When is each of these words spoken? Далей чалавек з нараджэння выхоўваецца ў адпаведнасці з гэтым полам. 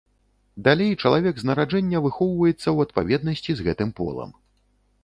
Далей 0.67 0.95
чалавек 1.03 1.35
з 1.41 1.45
нараджэння 1.49 2.01
выхоўваецца 2.07 2.59
ў 2.71 2.77
адпаведнасці 2.89 3.51
з 3.61 3.71
гэтым 3.71 3.89
полам. 4.03 4.29